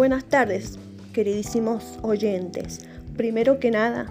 Buenas 0.00 0.24
tardes, 0.24 0.78
queridísimos 1.12 1.98
oyentes. 2.00 2.86
Primero 3.18 3.60
que 3.60 3.70
nada, 3.70 4.06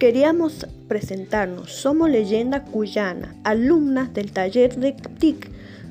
queríamos 0.00 0.66
presentarnos. 0.88 1.70
Somos 1.70 2.10
Leyenda 2.10 2.64
Cuyana, 2.64 3.36
alumnas 3.44 4.12
del 4.12 4.32
taller 4.32 4.74
de 4.74 4.90
TIC 4.90 5.48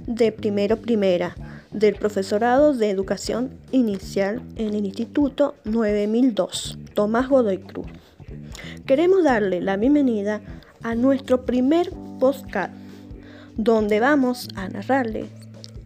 de 0.08 0.34
primero 0.34 0.76
primera 0.76 1.38
del 1.72 1.96
profesorado 1.96 2.74
de 2.74 2.90
educación 2.90 3.52
inicial 3.72 4.42
en 4.58 4.74
el 4.74 4.86
Instituto 4.86 5.56
9002, 5.64 6.78
Tomás 6.94 7.30
Godoy 7.30 7.60
Cruz. 7.60 7.88
Queremos 8.86 9.24
darle 9.24 9.62
la 9.62 9.78
bienvenida 9.78 10.42
a 10.84 10.96
nuestro 10.96 11.46
primer 11.46 11.92
podcast, 12.20 12.74
donde 13.56 14.02
vamos 14.02 14.50
a 14.56 14.68
narrarles 14.68 15.30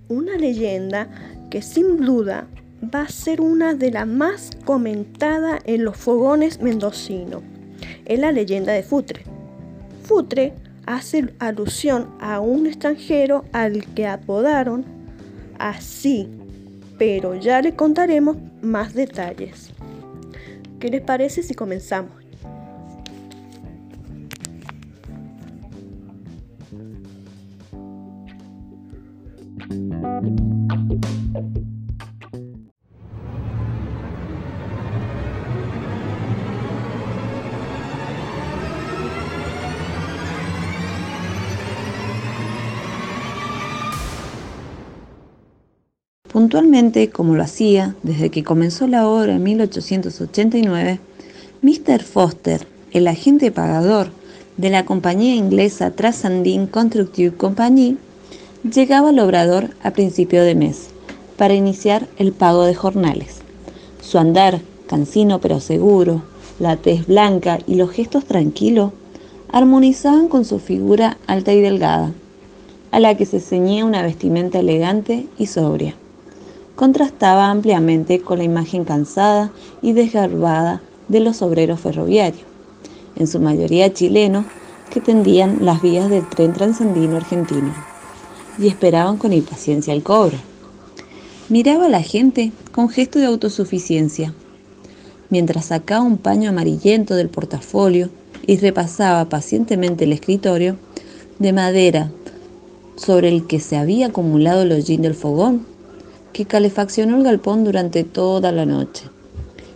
una 0.08 0.38
leyenda 0.38 1.08
que 1.52 1.62
sin 1.62 2.04
duda 2.04 2.48
va 2.84 3.02
a 3.04 3.08
ser 3.08 3.42
una 3.42 3.74
de 3.74 3.92
las 3.92 4.08
más 4.08 4.50
comentadas 4.66 5.62
en 5.66 5.84
los 5.84 5.98
fogones 5.98 6.62
mendocinos. 6.62 7.42
Es 8.06 8.20
la 8.20 8.32
leyenda 8.32 8.74
de 8.74 8.84
Futre. 8.84 9.24
Futre 10.04 10.54
hace 10.86 11.34
alusión 11.40 12.10
a 12.20 12.40
un 12.40 12.68
extranjero 12.68 13.46
al 13.54 13.86
que 13.94 14.08
apodaron 14.08 14.86
así, 15.60 16.28
pero 16.98 17.36
ya 17.36 17.62
le 17.62 17.76
contaremos 17.76 18.38
más 18.62 18.94
detalles. 18.94 19.70
¿Qué 20.80 20.90
les 20.90 21.02
parece 21.02 21.44
si 21.44 21.54
comenzamos? 21.54 22.24
Puntualmente, 46.34 47.12
como 47.12 47.36
lo 47.36 47.44
hacía 47.44 47.96
desde 48.02 48.32
que 48.32 48.44
comenzó 48.44 48.88
la 48.88 49.08
obra 49.08 49.36
en 49.36 49.44
1889, 49.44 51.00
Mr. 51.62 52.02
Foster, 52.02 52.66
el 52.92 53.08
agente 53.08 53.52
pagador 53.52 54.10
de 54.58 54.72
la 54.72 54.84
compañía 54.84 55.36
inglesa 55.36 55.92
Transandine 55.92 56.68
Constructive 56.68 57.38
Company, 57.38 57.98
llegaba 58.64 59.10
al 59.10 59.20
obrador 59.20 59.76
a 59.84 59.92
principio 59.92 60.42
de 60.42 60.56
mes 60.56 60.88
para 61.38 61.54
iniciar 61.54 62.08
el 62.18 62.32
pago 62.32 62.64
de 62.64 62.74
jornales. 62.74 63.42
Su 64.02 64.18
andar, 64.18 64.60
cansino 64.88 65.40
pero 65.40 65.60
seguro, 65.60 66.24
la 66.58 66.78
tez 66.78 67.06
blanca 67.06 67.60
y 67.68 67.76
los 67.76 67.92
gestos 67.92 68.26
tranquilos 68.26 68.92
armonizaban 69.52 70.30
con 70.30 70.46
su 70.46 70.58
figura 70.58 71.20
alta 71.28 71.54
y 71.54 71.62
delgada, 71.62 72.12
a 72.90 73.00
la 73.00 73.16
que 73.16 73.28
se 73.28 73.40
ceñía 73.40 73.86
una 73.86 74.02
vestimenta 74.02 74.58
elegante 74.58 75.28
y 75.38 75.46
sobria 75.46 75.96
contrastaba 76.76 77.50
ampliamente 77.50 78.22
con 78.22 78.40
la 78.40 78.44
imagen 78.44 78.84
cansada 78.84 79.52
y 79.82 79.94
desgarbada 79.94 80.82
de 81.08 81.20
los 81.20 81.42
obreros 81.42 81.80
ferroviarios, 81.80 82.44
en 83.16 83.28
su 83.28 83.40
mayoría 83.40 83.94
chilenos, 83.94 84.46
que 84.90 85.02
tendían 85.02 85.60
las 85.62 85.82
vías 85.82 86.10
del 86.10 86.28
tren 86.30 86.54
transandino 86.54 87.18
argentino 87.18 87.74
y 88.60 88.68
esperaban 88.68 89.18
con 89.18 89.34
impaciencia 89.34 89.94
el 89.94 90.04
cobro. 90.04 90.38
Miraba 91.50 91.88
a 91.88 91.90
la 91.90 92.02
gente 92.02 92.52
con 92.72 92.90
gesto 92.90 93.20
de 93.20 93.26
autosuficiencia, 93.26 94.34
mientras 95.30 95.66
sacaba 95.66 96.04
un 96.04 96.18
paño 96.18 96.50
amarillento 96.50 97.16
del 97.16 97.30
portafolio 97.30 98.10
y 98.46 98.58
repasaba 98.58 99.26
pacientemente 99.30 100.04
el 100.04 100.14
escritorio 100.14 100.78
de 101.40 101.54
madera 101.54 102.12
sobre 102.96 103.30
el 103.30 103.48
que 103.48 103.60
se 103.60 103.78
había 103.78 104.08
acumulado 104.08 104.62
el 104.62 104.72
hollín 104.72 105.02
del 105.02 105.16
fogón 105.16 105.73
que 106.34 106.46
calefaccionó 106.46 107.18
el 107.18 107.24
galpón 107.24 107.64
durante 107.64 108.04
toda 108.04 108.52
la 108.52 108.66
noche. 108.66 109.06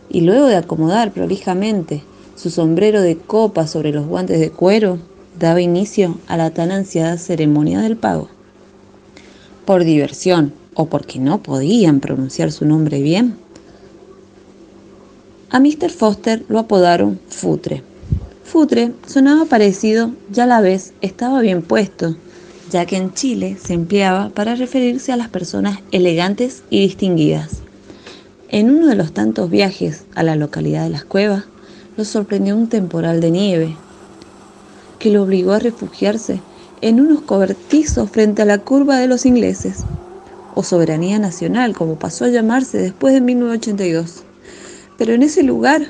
Y 0.10 0.22
luego 0.22 0.48
de 0.48 0.56
acomodar 0.56 1.12
prolijamente 1.12 2.04
su 2.36 2.50
sombrero 2.50 3.02
de 3.02 3.18
copa 3.18 3.68
sobre 3.68 3.92
los 3.92 4.06
guantes 4.08 4.40
de 4.40 4.50
cuero, 4.50 5.00
daba 5.40 5.62
inicio 5.62 6.18
a 6.28 6.36
la 6.36 6.50
tan 6.50 6.72
ansiada 6.72 7.18
ceremonia 7.18 7.80
del 7.82 7.96
pago. 7.96 8.28
Por 9.66 9.84
diversión 9.84 10.54
o 10.74 10.88
porque 10.88 11.20
no 11.20 11.42
podían 11.42 12.00
pronunciar 12.00 12.52
su 12.52 12.66
nombre 12.66 13.02
bien, 13.02 13.38
a 15.50 15.60
Mr. 15.60 15.90
Foster 15.90 16.44
lo 16.50 16.60
apodaron 16.60 17.20
Futre. 17.30 17.82
Futre 18.44 18.92
sonaba 19.06 19.46
parecido 19.46 20.12
ya 20.30 20.44
a 20.44 20.48
la 20.48 20.62
vez 20.62 20.94
estaba 21.02 21.40
bien 21.42 21.62
puesto 21.62 22.18
ya 22.70 22.86
que 22.86 22.98
en 22.98 23.14
Chile 23.14 23.58
se 23.64 23.74
empleaba 23.74 24.30
para 24.30 24.56
referirse 24.56 25.12
a 25.12 25.18
las 25.18 25.30
personas 25.30 25.80
elegantes 25.92 26.64
y 26.70 26.82
distinguidas. 26.82 27.62
En 28.50 28.70
uno 28.70 28.88
de 28.88 28.96
los 28.96 29.14
tantos 29.14 29.50
viajes 29.50 30.06
a 30.16 30.24
la 30.24 30.36
localidad 30.36 30.84
de 30.84 30.90
Las 30.90 31.04
Cuevas, 31.04 31.46
lo 31.98 32.06
sorprendió 32.06 32.56
un 32.56 32.70
temporal 32.70 33.22
de 33.22 33.32
nieve, 33.32 33.76
que 35.00 35.12
lo 35.12 35.24
obligó 35.24 35.54
a 35.54 35.60
refugiarse 35.60 36.42
en 36.82 37.02
unos 37.02 37.22
cobertizos 37.22 38.10
frente 38.10 38.44
a 38.44 38.46
la 38.46 38.60
curva 38.60 38.98
de 38.98 39.08
los 39.08 39.26
ingleses, 39.26 39.84
o 40.56 40.64
soberanía 40.64 41.20
nacional, 41.20 41.76
como 41.76 42.00
pasó 42.00 42.26
a 42.26 42.30
llamarse 42.30 42.78
después 42.80 43.14
de 43.14 43.22
1982. 43.22 44.24
Pero 44.98 45.14
en 45.14 45.24
ese 45.24 45.44
lugar, 45.44 45.88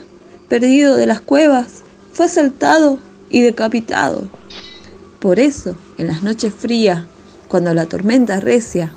perdido 0.49 0.95
de 0.95 1.05
las 1.05 1.21
cuevas, 1.21 1.83
fue 2.11 2.25
asaltado 2.25 2.99
y 3.29 3.41
decapitado. 3.41 4.27
Por 5.19 5.39
eso, 5.39 5.75
en 5.97 6.07
las 6.07 6.22
noches 6.22 6.53
frías, 6.53 7.05
cuando 7.47 7.73
la 7.73 7.88
tormenta 7.88 8.39
recia, 8.39 8.94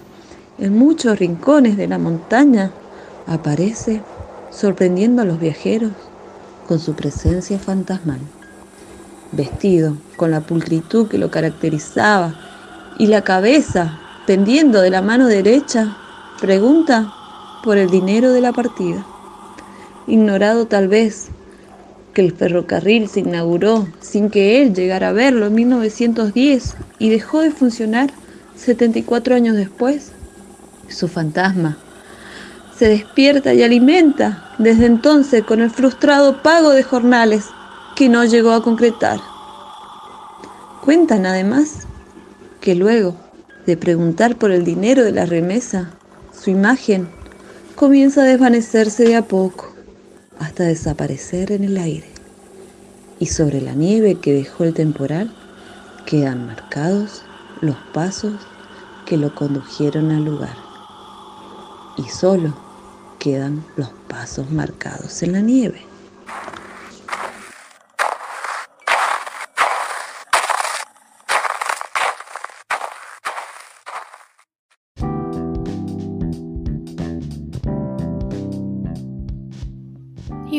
en 0.59 0.77
muchos 0.77 1.19
rincones 1.19 1.79
de 1.79 1.89
la 1.89 1.97
montaña, 1.97 2.73
aparece 3.27 4.03
sorprendiendo 4.51 5.23
a 5.23 5.25
los 5.25 5.41
viajeros 5.41 5.93
con 6.69 6.79
su 6.79 6.95
presencia 6.95 7.59
fantasmal. 7.59 8.21
Vestido 9.33 9.97
con 10.17 10.31
la 10.31 10.43
pulcritud 10.43 11.09
que 11.09 11.17
lo 11.17 11.31
caracterizaba 11.31 12.35
y 12.99 13.07
la 13.07 13.23
cabeza 13.23 13.99
tendiendo 14.27 14.83
de 14.83 14.91
la 14.91 15.01
mano 15.01 15.27
derecha, 15.27 15.97
pregunta 16.39 17.15
por 17.65 17.79
el 17.79 17.91
dinero 17.91 18.33
de 18.33 18.43
la 18.43 18.53
partida. 18.53 19.07
Ignorado 20.07 20.67
tal 20.67 20.89
vez 20.89 21.31
que 22.13 22.23
el 22.23 22.33
ferrocarril 22.33 23.09
se 23.09 23.21
inauguró 23.21 23.89
sin 24.01 24.31
que 24.31 24.63
él 24.63 24.75
llegara 24.75 25.09
a 25.09 25.13
verlo 25.13 25.47
en 25.47 25.55
1910 25.55 26.77
y 26.99 27.11
dejó 27.11 27.41
de 27.41 27.51
funcionar 27.51 28.11
74 28.57 29.35
años 29.35 29.57
después. 29.57 30.13
Su 30.89 31.09
fantasma 31.09 31.79
se 32.77 32.89
despierta 32.89 33.55
y 33.55 33.63
alimenta 33.63 34.55
desde 34.59 34.87
entonces 34.87 35.45
con 35.45 35.61
el 35.61 35.71
frustrado 35.71 36.43
pago 36.43 36.71
de 36.71 36.83
jornales 36.83 37.47
que 37.95 38.09
no 38.09 38.25
llegó 38.25 38.53
a 38.53 38.63
concretar. 38.63 39.21
Cuentan 40.85 41.27
además 41.27 41.87
que 42.61 42.75
luego 42.75 43.17
de 43.67 43.77
preguntar 43.77 44.37
por 44.37 44.51
el 44.51 44.65
dinero 44.65 45.05
de 45.05 45.13
la 45.13 45.27
remesa, 45.27 45.91
su 46.33 46.51
imagen 46.51 47.09
comienza 47.77 48.23
a 48.23 48.25
desvanecerse 48.25 49.05
de 49.05 49.17
a 49.17 49.23
poco 49.23 49.70
hasta 50.41 50.65
desaparecer 50.65 51.53
en 51.53 51.63
el 51.63 51.77
aire. 51.77 52.09
Y 53.21 53.27
sobre 53.27 53.61
la 53.61 53.75
nieve 53.75 54.17
que 54.17 54.33
dejó 54.33 54.65
el 54.65 54.75
temporal 54.75 55.31
quedan 56.07 56.47
marcados 56.47 57.23
los 57.61 57.77
pasos 57.93 58.33
que 59.07 59.17
lo 59.19 59.35
condujeron 59.35 60.11
al 60.11 60.25
lugar. 60.25 60.57
Y 61.99 62.05
solo 62.09 62.55
quedan 63.19 63.65
los 63.77 63.91
pasos 64.09 64.51
marcados 64.51 65.23
en 65.23 65.33
la 65.33 65.43
nieve. 65.43 65.90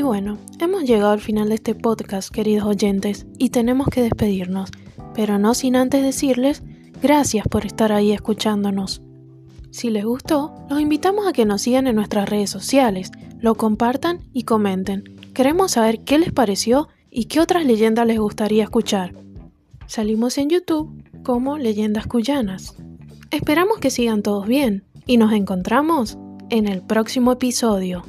Y 0.01 0.03
bueno, 0.03 0.39
hemos 0.59 0.83
llegado 0.86 1.12
al 1.12 1.19
final 1.19 1.50
de 1.50 1.53
este 1.53 1.75
podcast, 1.75 2.33
queridos 2.33 2.65
oyentes, 2.65 3.27
y 3.38 3.51
tenemos 3.51 3.88
que 3.88 4.01
despedirnos, 4.01 4.71
pero 5.13 5.38
no 5.38 5.53
sin 5.53 5.75
antes 5.75 6.01
decirles 6.01 6.63
gracias 7.03 7.48
por 7.48 7.68
estar 7.68 7.92
ahí 7.92 8.12
escuchándonos. 8.12 9.03
Si 9.69 9.92
les 9.92 10.03
gustó, 10.03 10.56
los 10.71 10.81
invitamos 10.81 11.27
a 11.27 11.33
que 11.33 11.45
nos 11.45 11.62
sigan 11.62 11.86
en 11.86 11.98
nuestras 11.98 12.27
redes 12.27 12.50
sociales, 12.50 13.12
lo 13.42 13.53
compartan 13.53 14.21
y 14.33 14.42
comenten. 14.42 15.03
Queremos 15.36 15.74
saber 15.74 16.03
qué 16.03 16.18
les 16.18 16.31
pareció 16.31 16.88
y 17.12 17.25
qué 17.25 17.39
otras 17.39 17.63
leyendas 17.63 18.07
les 18.07 18.18
gustaría 18.18 18.63
escuchar. 18.63 19.13
Salimos 19.86 20.39
en 20.39 20.50
YouTube 20.50 21.03
como 21.21 21.59
Leyendas 21.59 22.07
Cuyanas. 22.07 22.75
Esperamos 23.30 23.77
que 23.77 23.92
sigan 23.92 24.24
todos 24.24 24.48
bien 24.48 24.83
y 25.06 25.18
nos 25.18 25.31
encontramos 25.31 26.18
en 26.50 26.68
el 26.68 26.81
próximo 26.81 27.33
episodio. 27.33 28.01